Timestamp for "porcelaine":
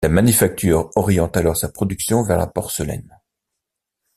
2.47-3.19